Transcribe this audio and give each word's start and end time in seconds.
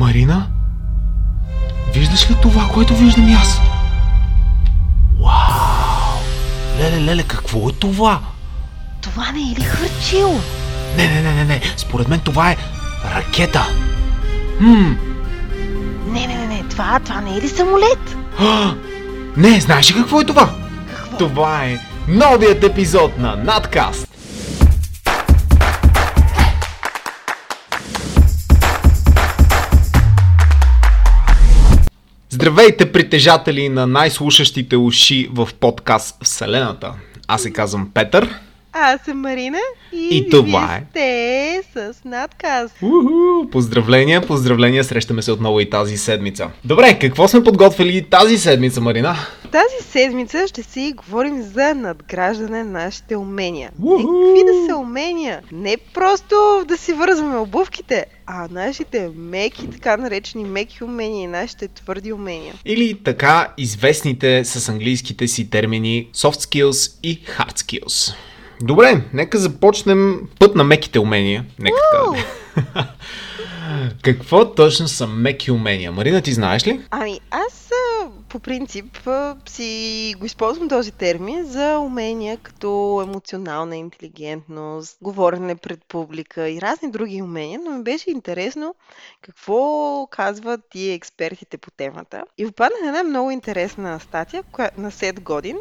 Марина? 0.00 0.46
Виждаш 1.94 2.30
ли 2.30 2.36
това, 2.42 2.68
което 2.68 2.94
виждам 2.94 3.28
и 3.28 3.32
аз? 3.32 3.60
Вау! 5.20 6.20
Леле, 6.78 7.04
леле, 7.04 7.22
какво 7.22 7.68
е 7.68 7.72
това? 7.72 8.20
Това 9.00 9.32
не 9.32 9.40
е 9.40 9.60
ли 9.60 9.64
хвърчило? 9.64 10.40
Не, 10.96 11.08
не, 11.08 11.22
не, 11.22 11.34
не, 11.34 11.44
не. 11.44 11.60
Според 11.76 12.08
мен 12.08 12.20
това 12.20 12.50
е 12.50 12.56
ракета. 13.14 13.66
Хм. 14.58 14.92
Не, 16.06 16.26
не, 16.26 16.34
не, 16.34 16.46
не. 16.46 16.64
Това, 16.70 17.00
това 17.04 17.20
не 17.20 17.36
е 17.36 17.40
ли 17.40 17.48
самолет? 17.48 18.16
А, 18.38 18.74
не, 19.36 19.60
знаеш 19.60 19.90
ли 19.90 19.94
какво 19.94 20.20
е 20.20 20.24
това? 20.24 20.50
Какво? 20.96 21.16
Това 21.16 21.64
е 21.64 21.78
новият 22.08 22.64
епизод 22.64 23.18
на 23.18 23.36
Надкаст. 23.36 24.09
Здравейте, 32.40 32.92
притежатели 32.92 33.68
на 33.68 33.86
най-слушащите 33.86 34.76
уши 34.76 35.28
в 35.32 35.48
подкаст 35.60 36.24
Вселената. 36.24 36.92
Аз 37.28 37.42
се 37.42 37.52
казвам 37.52 37.90
Петър. 37.94 38.40
Аз 38.72 39.00
съм 39.00 39.20
Марина 39.20 39.58
и, 39.92 40.08
И 40.12 40.30
това 40.30 40.76
е. 40.76 40.84
сте 40.90 41.62
с 41.72 42.04
надказ. 42.04 42.72
Уху! 42.82 43.50
Поздравления, 43.50 44.26
поздравления, 44.26 44.84
срещаме 44.84 45.22
се 45.22 45.32
отново 45.32 45.60
и 45.60 45.70
тази 45.70 45.96
седмица. 45.96 46.50
Добре, 46.64 46.98
какво 46.98 47.28
сме 47.28 47.44
подготвили 47.44 48.02
тази 48.10 48.38
седмица, 48.38 48.80
Марина? 48.80 49.16
Тази 49.52 49.90
седмица 49.90 50.46
ще 50.48 50.62
си 50.62 50.94
говорим 50.96 51.42
за 51.42 51.74
надграждане 51.74 52.64
на 52.64 52.82
нашите 52.82 53.16
умения. 53.16 53.70
Уху! 53.82 53.96
Не, 53.98 54.04
какви 54.04 54.44
да 54.44 54.66
са 54.68 54.76
умения? 54.76 55.40
Не 55.52 55.76
просто 55.94 56.64
да 56.68 56.76
си 56.76 56.92
вързваме 56.92 57.36
обувките, 57.36 58.06
а 58.32 58.48
нашите 58.50 59.10
меки, 59.16 59.70
така 59.70 59.96
наречени 59.96 60.44
меки 60.44 60.84
умения 60.84 61.22
и 61.22 61.26
нашите 61.26 61.68
твърди 61.68 62.12
умения. 62.12 62.54
Или 62.64 62.98
така 63.04 63.48
известните 63.58 64.44
с 64.44 64.68
английските 64.68 65.28
си 65.28 65.50
термини 65.50 66.08
soft 66.14 66.40
skills 66.40 66.98
и 67.02 67.20
hard 67.24 67.58
skills. 67.58 68.14
Добре, 68.62 69.04
нека 69.12 69.38
започнем 69.38 70.20
път 70.38 70.54
на 70.54 70.64
меките 70.64 70.98
умения. 70.98 71.44
Нека 71.58 71.76
така. 72.54 72.88
Какво 74.02 74.54
точно 74.54 74.88
са 74.88 75.06
меки 75.06 75.50
умения? 75.50 75.92
Марина, 75.92 76.20
ти 76.20 76.32
знаеш 76.32 76.66
ли? 76.66 76.80
Ами, 76.90 77.20
по 78.30 78.40
принцип 78.40 79.08
си 79.48 80.14
го 80.18 80.26
използвам 80.26 80.68
този 80.68 80.92
термин 80.92 81.44
за 81.44 81.78
умения 81.78 82.38
като 82.38 83.02
емоционална 83.08 83.76
интелигентност, 83.76 84.98
говорене 85.02 85.56
пред 85.56 85.84
публика 85.84 86.48
и 86.48 86.60
разни 86.60 86.90
други 86.90 87.22
умения, 87.22 87.60
но 87.64 87.70
ми 87.70 87.82
беше 87.82 88.10
интересно 88.10 88.74
какво 89.22 90.06
казват 90.06 90.60
и 90.74 90.90
експертите 90.90 91.58
по 91.58 91.70
темата. 91.70 92.24
И 92.38 92.46
попаднах 92.46 92.80
на 92.82 92.88
една 92.88 93.02
много 93.02 93.30
интересна 93.30 94.00
статия 94.00 94.44
на 94.78 94.90
Сет 94.90 95.20
Годин, 95.20 95.58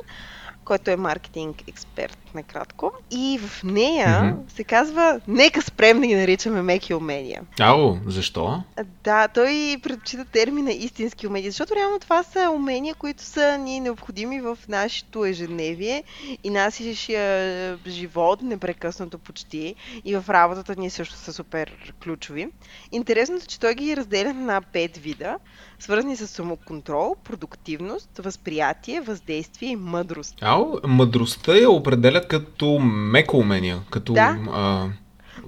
който 0.70 0.92
е 0.92 0.96
маркетинг 0.96 1.68
експерт, 1.68 2.18
накратко. 2.36 2.92
И 3.12 3.40
в 3.40 3.64
нея 3.64 4.24
Мгм. 4.24 4.42
се 4.48 4.64
казва, 4.64 5.22
нека 5.28 5.62
спрем 5.62 6.02
да 6.02 6.08
ги 6.08 6.16
наричаме 6.16 6.62
меки 6.62 6.94
умения. 6.94 7.42
Ало, 7.60 7.98
защо? 8.06 8.64
Да, 9.04 9.28
той 9.28 9.78
предпочита 9.84 10.26
термина 10.26 10.72
истински 10.72 11.28
умения, 11.28 11.52
защото 11.52 11.76
реално 11.76 12.00
това 12.00 12.24
са 12.24 12.50
умения, 12.56 12.96
които 12.96 13.24
са 13.24 13.58
ни 13.58 13.80
необходими 13.80 14.42
в 14.42 14.58
нашето 14.68 15.26
ежедневие 15.26 16.04
и 16.44 16.50
нашия 16.50 17.78
живот 17.88 18.42
непрекъснато 18.42 19.18
почти 19.18 19.76
и 20.06 20.16
в 20.16 20.30
работата 20.30 20.76
ни 20.76 20.90
също 20.90 21.16
са 21.16 21.34
супер 21.34 21.94
ключови. 22.04 22.48
Интересното 22.92 23.44
е, 23.44 23.48
че 23.48 23.60
той 23.60 23.76
ги 23.76 23.98
разделя 23.98 24.34
на 24.34 24.62
пет 24.62 24.98
вида, 24.98 25.38
свързани 25.80 26.16
с 26.16 26.28
самоконтрол, 26.28 27.16
продуктивност, 27.24 28.10
възприятие, 28.18 29.02
въздействие 29.02 29.70
и 29.70 29.76
мъдрост. 29.76 30.36
Ало, 30.42 30.80
мъдростта 30.84 31.56
я 31.56 31.70
определят 31.70 32.28
като 32.28 32.80
меко 32.82 33.38
умения. 33.38 33.80
Като, 33.90 34.14
Да. 34.14 34.38
а, 34.52 34.88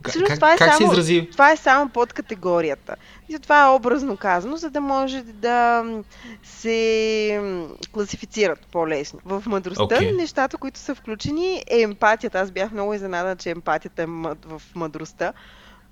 Всъщност 0.03 0.27
как, 0.27 0.37
това 0.37 0.53
е 0.53 0.57
как 0.57 0.71
се 0.71 0.77
само- 0.77 0.91
изрази? 0.91 1.27
Това 1.31 1.51
е 1.51 1.57
само 1.57 1.89
под 1.89 2.13
категорията. 2.13 2.95
И 3.29 3.39
това 3.39 3.65
е 3.65 3.69
образно 3.69 4.17
казано, 4.17 4.57
за 4.57 4.69
да 4.69 4.81
може 4.81 5.21
да 5.23 5.83
се 6.43 7.41
класифицират 7.91 8.59
по-лесно. 8.71 9.19
В 9.25 9.43
мъдростта 9.45 9.83
Окей. 9.83 10.11
нещата, 10.11 10.57
които 10.57 10.79
са 10.79 10.95
включени 10.95 11.63
е 11.67 11.81
емпатията. 11.81 12.39
Аз 12.39 12.51
бях 12.51 12.71
много 12.71 12.93
изненадана, 12.93 13.35
че 13.35 13.49
емпатията 13.49 14.03
е 14.03 14.05
в 14.05 14.61
мъдростта. 14.75 15.33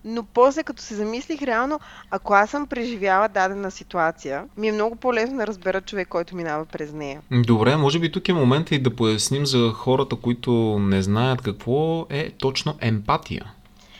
Но 0.06 0.24
после, 0.24 0.64
като 0.64 0.82
се 0.82 0.96
замислих, 0.96 1.42
реално, 1.42 1.80
ако 2.12 2.34
аз 2.34 2.50
съм 2.50 2.68
преживяла 2.68 3.30
дадена 3.30 3.72
ситуация, 3.72 4.46
ми 4.58 4.68
е 4.68 4.72
много 4.72 4.96
по-лесно 4.96 5.38
да 5.38 5.48
разбера 5.48 5.82
човек, 5.82 6.08
който 6.08 6.36
минава 6.36 6.66
през 6.66 6.94
нея. 6.94 7.22
Добре, 7.32 7.78
може 7.78 8.00
би 8.00 8.12
тук 8.12 8.30
е 8.30 8.34
момента 8.34 8.76
и 8.76 8.80
да 8.80 8.96
поясним 8.96 9.46
за 9.46 9.70
хората, 9.70 10.16
които 10.16 10.80
не 10.80 11.02
знаят 11.02 11.42
какво 11.42 12.06
е 12.10 12.32
точно 12.32 12.76
емпатия. 12.82 13.54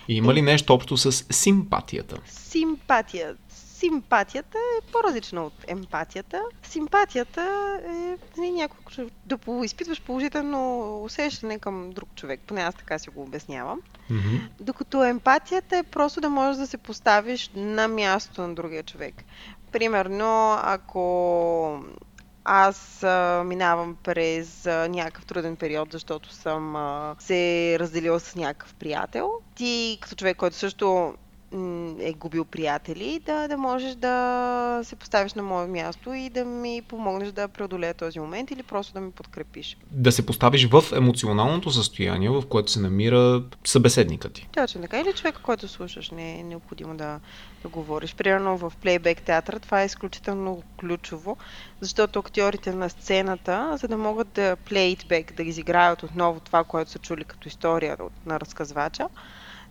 И 0.08 0.16
има 0.16 0.34
ли 0.34 0.42
нещо 0.42 0.74
общо 0.74 0.98
с 0.98 1.12
симпатията? 1.30 2.18
Симпатия. 2.26 3.36
Симпатията 3.80 4.58
е 4.58 4.92
по-различна 4.92 5.44
от 5.46 5.54
емпатията. 5.68 6.42
Симпатията 6.64 7.42
е 7.86 8.18
нали, 8.38 8.52
някой, 8.52 9.10
да 9.26 9.38
по- 9.38 9.64
изпитваш 9.64 10.02
положително 10.02 11.04
усещане 11.04 11.60
към 11.60 11.90
друг 11.90 12.10
човек. 12.16 12.40
Поне 12.48 12.62
аз 12.62 12.76
така 12.76 13.00
си 13.00 13.10
го 13.10 13.22
обяснявам. 13.22 13.82
Мгм. 14.10 14.36
Докато 14.60 15.04
емпатията 15.04 15.78
е 15.78 15.84
просто 15.84 16.22
да 16.22 16.30
можеш 16.30 16.60
да 16.60 16.68
се 16.68 16.78
поставиш 16.78 17.52
на 17.56 17.88
място 17.88 18.42
на 18.42 18.56
другия 18.56 18.84
човек. 18.84 19.16
Примерно, 19.72 20.58
ако 20.64 21.84
аз 22.44 23.04
а, 23.04 23.44
минавам 23.46 23.98
през 24.04 24.66
а, 24.66 24.88
някакъв 24.90 25.26
труден 25.26 25.56
период, 25.56 25.92
защото 25.92 26.34
съм 26.34 26.76
а, 26.76 27.16
се 27.20 27.76
разделила 27.80 28.20
с 28.20 28.36
някакъв 28.36 28.74
приятел, 28.74 29.32
ти 29.56 29.98
като 30.02 30.16
човек, 30.16 30.38
който 30.38 30.56
също 30.56 31.14
е 32.00 32.14
губил 32.14 32.46
приятели, 32.46 33.22
да, 33.26 33.48
да 33.48 33.58
можеш 33.58 33.96
да 33.96 34.82
се 34.84 34.96
поставиш 34.96 35.34
на 35.34 35.44
мое 35.44 35.68
място 35.68 36.14
и 36.14 36.30
да 36.30 36.46
ми 36.46 36.82
помогнеш 36.88 37.32
да 37.32 37.48
преодолея 37.48 37.94
този 37.94 38.20
момент 38.20 38.52
или 38.52 38.64
просто 38.64 38.94
да 38.94 39.02
ми 39.02 39.12
подкрепиш. 39.12 39.78
Да 39.92 40.12
се 40.12 40.26
поставиш 40.26 40.70
в 40.70 40.84
емоционалното 40.96 41.72
състояние, 41.72 42.30
в 42.30 42.44
което 42.50 42.72
се 42.72 42.80
намира 42.80 43.44
събеседникът 43.66 44.34
ти. 44.34 44.48
Точно 44.54 44.82
така. 44.82 45.00
Или 45.00 45.14
човека, 45.14 45.42
който 45.42 45.68
слушаш, 45.68 46.12
не 46.12 46.40
е 46.40 46.44
необходимо 46.44 46.98
да, 46.98 47.20
да 47.64 47.70
говориш. 47.70 48.16
Примерно 48.16 48.58
в 48.58 48.74
плейбек 48.82 49.22
театъра 49.22 49.60
това 49.60 49.82
е 49.82 49.86
изключително 49.86 50.64
ключово, 50.80 51.38
защото 51.82 52.20
актьорите 52.20 52.74
на 52.74 52.90
сцената, 52.90 53.78
за 53.82 53.88
да 53.88 53.98
могат 53.98 54.28
да 54.28 54.56
плейтбек, 54.56 55.34
да 55.34 55.44
изиграят 55.44 56.04
отново 56.04 56.40
това, 56.40 56.64
което 56.64 56.92
са 56.92 57.00
чули 57.00 57.24
като 57.24 57.48
история 57.48 57.98
на 58.26 58.40
разказвача, 58.40 59.08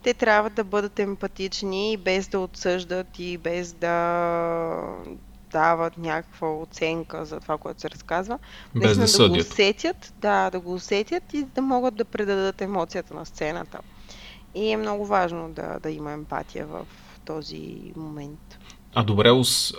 те 0.03 0.15
трябва 0.15 0.51
да 0.51 0.65
бъдат 0.65 0.99
емпатични, 0.99 1.97
без 1.97 2.29
да 2.29 2.39
отсъждат 2.39 3.07
и 3.19 3.39
без 3.39 3.73
да 3.73 4.97
дават 5.51 5.99
някаква 5.99 6.57
оценка 6.57 7.25
за 7.25 7.41
това, 7.41 7.59
което 7.59 7.81
се 7.81 7.91
разказва. 7.91 8.39
Без 8.75 8.91
да 8.91 8.95
да 8.95 9.01
го 9.01 9.09
съдят. 9.09 9.47
усетят, 9.47 10.15
да, 10.21 10.51
да 10.51 10.61
го 10.61 10.75
усетят 10.75 11.35
и 11.35 11.43
да 11.43 11.63
могат 11.63 11.95
да 11.95 12.05
предадат 12.05 12.61
емоцията 12.61 13.15
на 13.15 13.27
сцената. 13.27 13.79
И 14.55 14.71
е 14.71 14.77
много 14.77 15.07
важно 15.07 15.51
да, 15.51 15.79
да 15.83 15.91
има 15.91 16.13
емпатия 16.13 16.67
в 16.67 16.87
този 17.25 17.93
момент. 17.97 18.59
А 18.95 19.03
добре, 19.03 19.31
ос, 19.31 19.75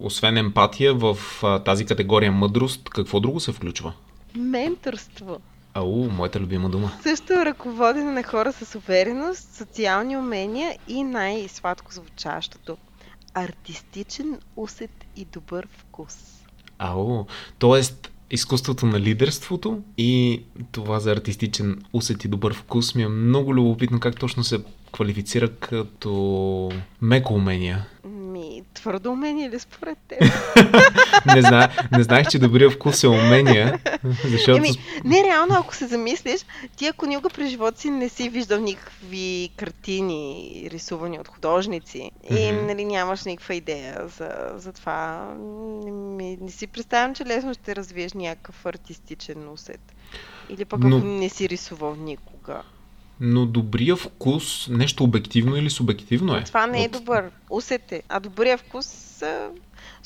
освен 0.00 0.36
емпатия, 0.36 0.94
в 0.94 1.18
тази 1.64 1.86
категория 1.86 2.32
мъдрост, 2.32 2.88
какво 2.88 3.20
друго 3.20 3.40
се 3.40 3.52
включва? 3.52 3.92
Менторство. 4.34 5.40
Ау, 5.74 6.10
моята 6.10 6.40
любима 6.40 6.70
дума. 6.70 6.92
Също 7.02 7.32
ръководене 7.32 8.12
на 8.12 8.22
хора 8.22 8.52
с 8.52 8.74
увереност, 8.74 9.54
социални 9.54 10.16
умения 10.16 10.76
и 10.88 11.02
най-сладко 11.02 11.92
звучащото 11.92 12.76
артистичен 13.34 14.38
усет 14.56 15.04
и 15.16 15.24
добър 15.24 15.68
вкус. 15.78 16.16
Ау, 16.78 17.26
т.е. 17.58 17.80
изкуството 18.30 18.86
на 18.86 19.00
лидерството 19.00 19.82
и 19.98 20.42
това 20.72 21.00
за 21.00 21.12
артистичен 21.12 21.82
усет 21.92 22.24
и 22.24 22.28
добър 22.28 22.54
вкус 22.54 22.94
ми 22.94 23.02
е 23.02 23.08
много 23.08 23.54
любопитно 23.54 24.00
как 24.00 24.18
точно 24.18 24.44
се 24.44 24.60
квалифицира 24.92 25.48
като 25.48 26.72
меко 27.00 27.34
умения. 27.34 27.86
Твърдо 28.84 29.12
умение 29.12 29.50
ли 29.50 29.58
според 29.58 29.98
теб? 30.08 30.20
Не, 31.34 31.42
зна, 31.42 31.68
не 31.92 32.02
знаех, 32.02 32.28
че 32.28 32.38
добрия 32.38 32.70
вкус 32.70 33.04
е 33.04 33.08
умения, 33.08 33.80
защото... 34.24 34.58
Еми, 34.58 34.70
не, 35.04 35.24
реално, 35.24 35.54
ако 35.58 35.74
се 35.74 35.86
замислиш, 35.86 36.40
ти 36.76 36.86
ако 36.86 37.06
никога 37.06 37.30
през 37.30 37.50
живота 37.50 37.80
си 37.80 37.90
не 37.90 38.08
си 38.08 38.28
виждал 38.28 38.60
никакви 38.60 39.50
картини, 39.56 40.68
рисувани 40.70 41.18
от 41.18 41.28
художници 41.28 42.10
и 42.30 42.52
нали, 42.52 42.84
нямаш 42.84 43.24
никаква 43.24 43.54
идея 43.54 44.08
за, 44.18 44.52
за 44.56 44.72
това, 44.72 45.28
не, 45.92 46.36
не 46.40 46.50
си 46.50 46.66
представям, 46.66 47.14
че 47.14 47.24
лесно 47.24 47.54
ще 47.54 47.76
развиеш 47.76 48.12
някакъв 48.12 48.66
артистичен 48.66 49.48
усет. 49.48 49.94
Или 50.50 50.64
пък 50.64 50.80
Но- 50.80 50.96
ако 50.96 51.06
не 51.06 51.28
си 51.28 51.48
рисувал 51.48 51.94
никога. 51.94 52.62
Но 53.20 53.46
добрия 53.46 53.96
вкус 53.96 54.68
нещо 54.68 55.04
обективно 55.04 55.56
или 55.56 55.70
субективно 55.70 56.36
е? 56.36 56.44
Това 56.44 56.66
не 56.66 56.84
е 56.84 56.88
добър. 56.88 57.30
Усете. 57.50 58.02
А 58.08 58.20
добрия 58.20 58.58
вкус 58.58 59.22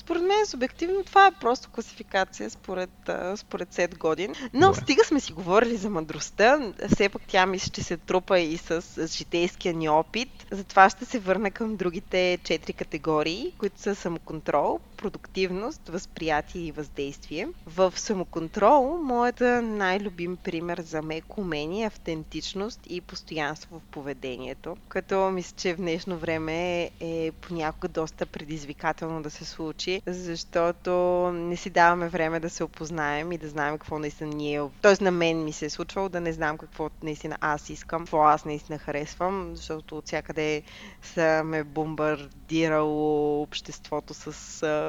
според 0.08 0.22
мен 0.22 0.46
субективно 0.46 1.04
това 1.04 1.26
е 1.26 1.40
просто 1.40 1.70
класификация 1.70 2.50
според, 2.50 2.90
според 3.36 3.72
Сет 3.72 3.98
годин. 3.98 4.34
Но 4.54 4.66
Добре. 4.66 4.80
стига 4.80 5.04
сме 5.04 5.20
си 5.20 5.32
говорили 5.32 5.76
за 5.76 5.90
мъдростта, 5.90 6.72
все 6.92 7.08
пак 7.08 7.22
тя 7.26 7.46
ми 7.46 7.58
ще 7.58 7.82
се 7.82 7.96
трупа 7.96 8.38
и 8.38 8.56
с, 8.56 8.82
с 8.82 9.16
житейския 9.16 9.74
ни 9.74 9.88
опит. 9.88 10.46
Затова 10.50 10.90
ще 10.90 11.04
се 11.04 11.18
върна 11.18 11.50
към 11.50 11.76
другите 11.76 12.38
четири 12.44 12.72
категории, 12.72 13.52
които 13.58 13.80
са 13.80 13.94
самоконтрол, 13.94 14.80
продуктивност, 14.98 15.88
възприятие 15.88 16.62
и 16.62 16.72
въздействие. 16.72 17.48
В 17.66 17.92
самоконтрол, 17.96 18.98
моята 19.02 19.62
най-любим 19.62 20.36
пример 20.36 20.80
за 20.80 21.02
меко 21.02 21.40
умение 21.40 21.84
е 21.84 21.86
автентичност 21.86 22.80
и 22.88 23.00
постоянство 23.00 23.78
в 23.78 23.82
поведението, 23.90 24.76
като 24.88 25.30
мисля, 25.30 25.54
че 25.56 25.74
в 25.74 25.76
днешно 25.76 26.18
време 26.18 26.90
е 27.00 27.32
понякога 27.40 27.88
доста 27.88 28.26
предизвикателно 28.26 29.22
да 29.22 29.30
се 29.30 29.44
случи, 29.44 30.02
защото 30.06 30.90
не 31.34 31.56
си 31.56 31.70
даваме 31.70 32.08
време 32.08 32.40
да 32.40 32.50
се 32.50 32.64
опознаем 32.64 33.32
и 33.32 33.38
да 33.38 33.48
знаем 33.48 33.78
какво 33.78 33.98
наистина 33.98 34.30
ние... 34.34 34.62
Тоест 34.82 35.00
на 35.00 35.10
мен 35.10 35.44
ми 35.44 35.52
се 35.52 35.66
е 35.66 35.70
случвало 35.70 36.08
да 36.08 36.20
не 36.20 36.32
знам 36.32 36.58
какво 36.58 36.90
наистина 37.02 37.38
аз 37.40 37.70
искам, 37.70 38.02
какво 38.02 38.22
аз 38.22 38.44
наистина 38.44 38.78
харесвам, 38.78 39.50
защото 39.54 39.98
от 39.98 40.06
всякъде 40.06 40.62
са 41.02 41.42
ме 41.44 41.64
бомбардирало 41.64 43.42
обществото 43.42 44.14
с 44.14 44.87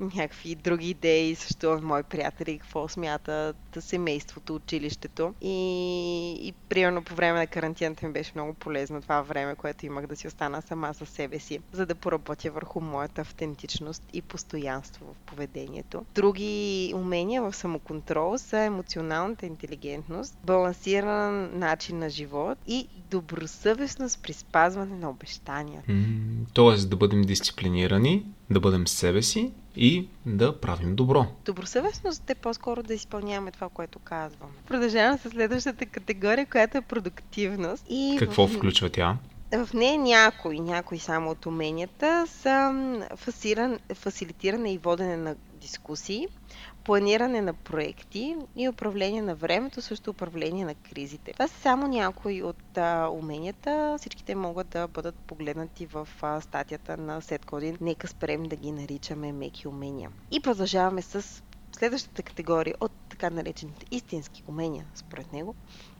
някакви 0.00 0.54
други 0.54 0.90
идеи, 0.90 1.34
също 1.34 1.80
мои 1.82 2.02
приятели, 2.02 2.58
какво 2.58 2.88
смятат, 2.88 3.56
семейството, 3.80 4.54
училището. 4.54 5.34
И, 5.40 6.48
и 6.48 6.52
примерно 6.68 7.04
по 7.04 7.14
време 7.14 7.38
на 7.38 7.46
карантината 7.46 8.06
ми 8.06 8.12
беше 8.12 8.32
много 8.34 8.54
полезно 8.54 9.02
това 9.02 9.22
време, 9.22 9.54
което 9.54 9.86
имах 9.86 10.06
да 10.06 10.16
си 10.16 10.26
остана 10.26 10.62
сама 10.62 10.94
със 10.94 11.08
себе 11.08 11.38
си, 11.38 11.58
за 11.72 11.86
да 11.86 11.94
поработя 11.94 12.50
върху 12.50 12.80
моята 12.80 13.20
автентичност 13.20 14.02
и 14.12 14.22
постоянство 14.22 15.04
в 15.04 15.26
поведението. 15.26 16.04
Други 16.14 16.92
умения 16.94 17.42
в 17.42 17.52
самоконтрол 17.52 18.38
са 18.38 18.58
емоционалната 18.58 19.46
интелигентност, 19.46 20.38
балансиран 20.44 21.58
начин 21.58 21.98
на 21.98 22.10
живот 22.10 22.58
и 22.66 22.88
добросъвестност 23.10 24.22
при 24.22 24.32
спазване 24.32 24.96
на 24.96 25.10
обещания. 25.10 25.82
Тоест 26.52 26.90
да 26.90 26.96
бъдем 26.96 27.22
дисциплинирани, 27.22 28.26
да 28.50 28.60
бъдем 28.60 28.86
себе 28.86 29.22
си 29.22 29.52
и 29.76 30.08
да 30.26 30.60
правим 30.60 30.96
добро. 30.96 31.26
Добросъвестност 31.44 32.30
е 32.30 32.34
по-скоро 32.34 32.82
да 32.82 32.94
изпълняваме 32.94 33.50
това, 33.50 33.68
което 33.68 33.98
казвам. 33.98 34.48
Продължавам 34.68 35.18
с 35.18 35.30
следващата 35.30 35.86
категория, 35.86 36.46
която 36.46 36.78
е 36.78 36.82
продуктивност. 36.82 37.86
И 37.90 38.16
Какво 38.18 38.46
в... 38.46 38.50
включва 38.50 38.90
тя? 38.90 39.16
В 39.52 39.74
нея 39.74 39.98
някои, 39.98 40.60
някои 40.60 40.98
само 40.98 41.30
от 41.30 41.46
уменията 41.46 42.24
са 42.28 42.74
фасилитиране 43.94 44.72
и 44.72 44.78
водене 44.78 45.16
на 45.16 45.34
дискусии, 45.64 46.28
планиране 46.84 47.40
на 47.40 47.54
проекти 47.54 48.36
и 48.56 48.68
управление 48.68 49.22
на 49.22 49.34
времето, 49.34 49.82
също 49.82 50.10
управление 50.10 50.64
на 50.64 50.74
кризите. 50.74 51.32
Това 51.32 51.48
са 51.48 51.60
само 51.60 51.88
някои 51.88 52.42
от 52.42 52.78
а, 52.78 53.08
уменията. 53.08 53.96
Всичките 53.98 54.34
могат 54.34 54.68
да 54.68 54.88
бъдат 54.88 55.14
погледнати 55.14 55.86
в 55.86 56.08
а, 56.22 56.40
статията 56.40 56.96
на 56.96 57.20
Сет 57.20 57.44
Кодин. 57.44 57.78
Нека 57.80 58.08
спрем 58.08 58.42
да 58.42 58.56
ги 58.56 58.72
наричаме 58.72 59.32
меки 59.32 59.68
умения. 59.68 60.10
И 60.30 60.40
продължаваме 60.40 61.02
с 61.02 61.42
следващата 61.72 62.22
категория 62.22 62.74
от 62.80 62.92
така 63.08 63.30
наречените 63.30 63.86
истински 63.90 64.42
умения, 64.48 64.86
според 64.94 65.32
него. 65.32 65.54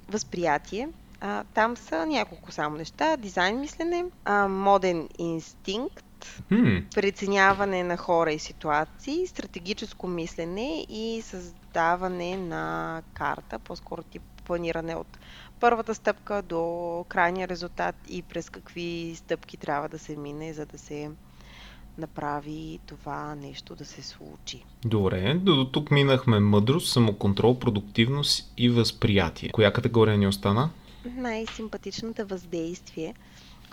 Възприятие, 0.09 0.89
а, 1.21 1.45
там 1.55 1.77
са 1.77 2.07
няколко 2.07 2.53
само 2.53 2.77
неща. 2.77 3.17
Дизайн 3.17 3.61
мислене, 3.61 4.05
а, 4.25 4.49
моден 4.49 5.09
инстинкт, 5.19 6.05
hmm. 6.51 6.95
преценяване 6.95 7.83
на 7.83 7.97
хора 7.97 8.33
и 8.33 8.39
ситуации, 8.39 9.27
стратегическо 9.27 10.07
мислене 10.07 10.87
и 10.89 11.23
създаване 11.23 12.37
на 12.37 13.03
карта, 13.15 13.59
по-скоро 13.59 14.03
тип 14.03 14.23
планиране 14.45 14.95
от 14.95 15.19
първата 15.61 15.95
стъпка 15.95 16.43
до 16.43 17.05
крайния 17.09 17.49
резултат 17.49 17.95
и 18.09 18.23
през 18.23 18.51
какви 18.51 19.13
стъпки 19.17 19.57
трябва 19.57 19.89
да 19.89 19.99
се 19.99 20.17
мине, 20.17 20.53
за 20.53 20.67
да 20.67 20.79
се 20.79 21.11
направи 21.99 22.79
това 22.87 23.35
нещо 23.35 23.75
да 23.75 23.85
се 23.85 24.03
случи. 24.03 24.65
Добре, 24.85 25.35
до 25.35 25.65
тук 25.65 25.91
минахме 25.91 26.41
мъдрост, 26.41 26.93
самоконтрол, 26.93 27.59
продуктивност 27.59 28.53
и 28.57 28.69
възприятие. 28.69 29.51
Коя 29.53 29.73
категория 29.73 30.19
ни 30.19 30.27
остана? 30.27 30.71
най-симпатичната 31.17 32.25
въздействие, 32.25 33.15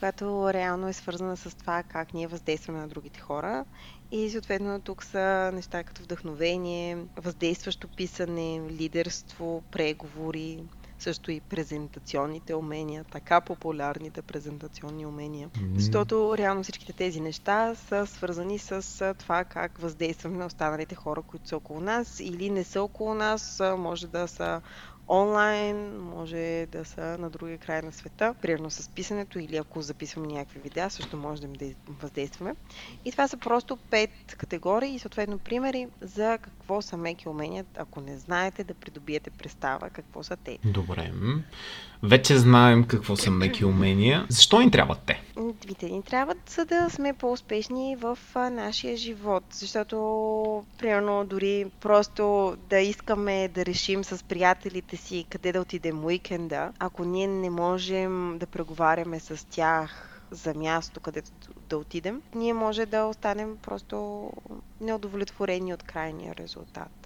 която 0.02 0.54
реално 0.54 0.88
е 0.88 0.94
свързана 0.94 1.38
с 1.38 1.58
това 1.58 1.84
как 1.84 2.14
ние 2.14 2.28
въздействаме 2.28 2.80
на 2.80 2.88
другите 2.88 3.20
хора. 3.20 3.66
И 4.12 4.30
съответно 4.30 4.82
тук 4.82 5.04
са 5.04 5.52
неща 5.54 5.84
като 5.84 6.04
вдъхновение, 6.04 6.98
въздействащо 7.18 7.88
писане, 7.88 8.62
лидерство, 8.70 9.64
преговори, 9.72 10.64
също 11.00 11.32
и 11.32 11.40
презентационните 11.40 12.56
умения, 12.56 13.04
така 13.12 13.42
популярните 13.42 14.22
презентационни 14.22 15.06
умения. 15.06 15.50
Mm-hmm. 15.50 15.76
Защото 15.76 16.38
реално 16.38 16.64
всичките 16.64 16.94
тези 16.94 17.22
неща 17.22 17.76
са 17.76 18.08
свързани 18.08 18.60
с 18.60 19.16
това 19.20 19.44
как 19.44 19.78
въздействаме 19.78 20.38
на 20.38 20.46
останалите 20.46 20.96
хора, 20.96 21.22
които 21.22 21.48
са 21.48 21.58
около 21.58 21.80
нас 21.80 22.20
или 22.20 22.50
не 22.50 22.64
са 22.64 22.82
около 22.82 23.14
нас, 23.14 23.62
може 23.78 24.08
да 24.08 24.28
са 24.28 24.62
онлайн, 25.12 25.98
може 25.98 26.68
да 26.72 26.86
са 26.86 27.02
на 27.02 27.30
другия 27.30 27.58
край 27.58 27.82
на 27.82 27.92
света, 27.92 28.36
примерно 28.42 28.70
с 28.70 28.90
писането 28.90 29.40
или 29.40 29.58
ако 29.58 29.82
записваме 29.82 30.28
някакви 30.28 30.60
видеа, 30.60 30.90
също 30.90 31.18
можем 31.18 31.54
да 31.54 31.66
въздействаме. 32.02 32.56
И 33.06 33.12
това 33.12 33.28
са 33.28 33.38
просто 33.38 33.78
пет 33.78 34.10
категории 34.38 34.96
и 34.96 35.00
съответно 35.00 35.38
примери 35.38 35.88
за 36.02 36.38
какво 36.42 36.82
са 36.82 36.98
меки 36.98 37.30
умения, 37.30 37.66
ако 37.78 38.02
не 38.02 38.18
знаете 38.18 38.64
да 38.64 38.74
придобиете 38.74 39.30
представа 39.30 39.90
какво 39.90 40.24
са 40.24 40.38
те. 40.38 40.58
Добре. 40.66 41.12
Вече 42.04 42.38
знаем 42.38 42.84
какво 42.84 43.16
са 43.16 43.32
меки 43.32 43.66
умения. 43.66 44.26
Защо 44.30 44.60
ни 44.60 44.72
трябват 44.72 45.00
те? 45.06 45.22
Те 45.80 45.90
ни 45.90 46.04
трябват, 46.04 46.50
за 46.50 46.66
да 46.66 46.90
сме 46.90 47.14
по-успешни 47.14 47.96
в 47.96 48.18
нашия 48.36 48.98
живот. 48.98 49.44
Защото, 49.52 49.98
примерно, 50.80 51.26
дори 51.26 51.66
просто 51.82 52.56
да 52.70 52.80
искаме 52.80 53.48
да 53.48 53.66
решим 53.66 54.04
с 54.04 54.24
приятелите 54.24 54.98
си 55.02 55.26
къде 55.30 55.52
да 55.52 55.62
отидем 55.62 56.06
уикенда, 56.06 56.74
ако 56.80 57.04
ние 57.04 57.28
не 57.28 57.50
можем 57.50 58.38
да 58.40 58.48
преговаряме 58.48 59.20
с 59.20 59.48
тях 59.50 60.08
за 60.32 60.54
място, 60.54 61.00
където 61.00 61.32
да 61.70 61.78
отидем, 61.78 62.22
ние 62.36 62.54
може 62.54 62.86
да 62.86 63.06
останем 63.06 63.58
просто 63.58 64.30
неудовлетворени 64.82 65.74
от 65.74 65.84
крайния 65.84 66.36
резултат. 66.36 67.01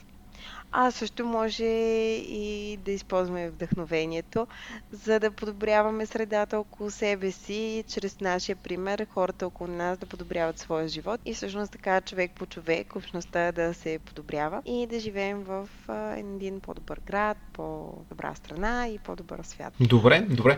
А 0.71 0.91
също 0.91 1.25
може 1.25 1.65
и 1.65 2.77
да 2.85 2.91
използваме 2.91 3.49
вдъхновението, 3.49 4.47
за 4.91 5.19
да 5.19 5.31
подобряваме 5.31 6.05
средата 6.05 6.59
около 6.59 6.91
себе 6.91 7.31
си, 7.31 7.83
чрез 7.87 8.21
нашия 8.21 8.55
пример, 8.55 9.07
хората 9.13 9.47
около 9.47 9.69
нас 9.69 9.97
да 9.97 10.05
подобряват 10.05 10.59
своя 10.59 10.87
живот 10.87 11.21
и 11.25 11.33
всъщност 11.33 11.71
така 11.71 12.01
човек 12.01 12.31
по 12.35 12.45
човек, 12.45 12.95
общността 12.95 13.51
да 13.51 13.73
се 13.73 13.99
подобрява 14.05 14.61
и 14.65 14.87
да 14.87 14.99
живеем 14.99 15.43
в 15.43 15.69
един 16.17 16.59
по-добър 16.59 16.99
град, 17.07 17.37
по-добра 17.53 18.35
страна 18.35 18.87
и 18.87 18.97
по-добър 18.97 19.39
свят. 19.43 19.73
Добре, 19.79 20.21
добре. 20.29 20.57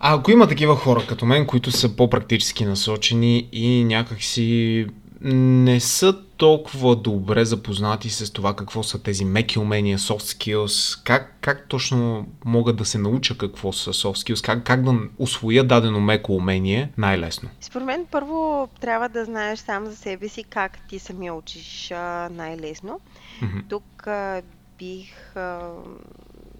А 0.00 0.14
ако 0.14 0.30
има 0.30 0.48
такива 0.48 0.76
хора 0.76 1.06
като 1.08 1.26
мен, 1.26 1.46
които 1.46 1.70
са 1.70 1.96
по-практически 1.96 2.64
насочени 2.64 3.48
и 3.52 3.84
някакси 3.84 4.86
не 5.20 5.80
са 5.80 6.22
толкова 6.36 6.96
добре 6.96 7.44
запознати 7.44 8.10
с 8.10 8.32
това 8.32 8.56
какво 8.56 8.82
са 8.82 9.02
тези 9.02 9.24
меки 9.24 9.58
умения, 9.58 9.98
soft 9.98 10.36
skills, 10.36 11.04
как, 11.04 11.36
как 11.40 11.68
точно 11.68 12.26
могат 12.44 12.76
да 12.76 12.84
се 12.84 12.98
науча 12.98 13.38
какво 13.38 13.72
са 13.72 13.92
soft 13.92 14.32
skills, 14.32 14.44
как, 14.44 14.64
как 14.64 14.82
да 14.82 14.94
освоя 15.18 15.64
дадено 15.64 16.00
меко 16.00 16.32
умение 16.32 16.92
най-лесно? 16.98 17.48
Според 17.60 17.86
мен 17.86 18.06
първо 18.10 18.68
трябва 18.80 19.08
да 19.08 19.24
знаеш 19.24 19.58
сам 19.58 19.86
за 19.86 19.96
себе 19.96 20.28
си 20.28 20.44
как 20.44 20.88
ти 20.88 20.98
самия 20.98 21.34
учиш 21.34 21.90
най-лесно. 22.30 23.00
Mm-hmm. 23.42 23.68
Тук 23.68 24.06
а, 24.06 24.42
бих 24.78 25.36
а, 25.36 25.70